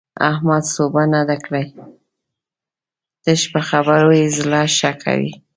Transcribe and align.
احمد 0.31 0.63
سوبه 0.75 1.03
نه 1.13 1.21
ده 1.29 1.37
کړې؛ 1.45 1.65
تش 3.23 3.41
په 3.53 3.59
خبرو 3.69 4.11
يې 4.19 4.27
زړه 4.37 4.61
ښه 4.77 4.91
کوي. 5.03 5.31